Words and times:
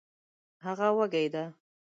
هغه 0.65 0.87
وږې 0.97 1.23
ده 1.33 1.43